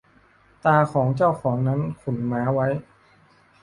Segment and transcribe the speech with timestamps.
[0.65, 2.67] ตาของเจ้าของนั้นขุนม้าไว้